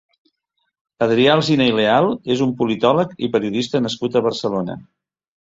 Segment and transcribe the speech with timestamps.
[1.05, 4.81] Adrià Alsina i Leal és un politòleg i periodista nascut a Barcelona.